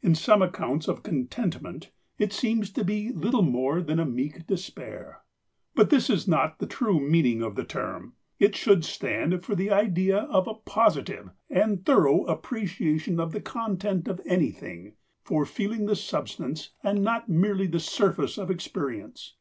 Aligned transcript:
In 0.00 0.14
some 0.14 0.40
accounts 0.40 0.88
of 0.88 1.02
contentment 1.02 1.90
it 2.16 2.32
seems 2.32 2.70
to 2.72 2.82
be 2.82 3.10
little 3.12 3.42
more 3.42 3.82
than 3.82 4.00
a 4.00 4.06
meek 4.06 4.46
despair. 4.46 5.20
But 5.74 5.90
this 5.90 6.08
is 6.08 6.26
not 6.26 6.60
the 6.60 6.66
true 6.66 6.98
meaning 6.98 7.42
of 7.42 7.56
the 7.56 7.64
term; 7.64 8.14
it 8.38 8.56
should 8.56 8.86
stand 8.86 9.44
for 9.44 9.54
the 9.54 9.70
idea 9.70 10.16
of 10.20 10.48
a 10.48 10.54
positive 10.54 11.28
and 11.50 11.84
thorough 11.84 12.24
appreciation 12.24 13.20
of 13.20 13.32
the 13.32 13.40
content 13.42 14.08
of 14.08 14.22
anything; 14.24 14.94
for 15.22 15.44
feeling 15.44 15.84
the 15.84 15.94
substance 15.94 16.70
and 16.82 17.04
not 17.04 17.28
merely 17.28 17.66
the 17.66 17.78
surface 17.78 18.38
of 18.38 18.50
experience. 18.50 19.34